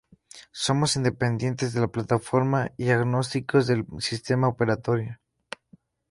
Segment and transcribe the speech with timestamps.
[0.65, 5.15] Somos independientes de la plataforma y agnósticos del sistema operativo.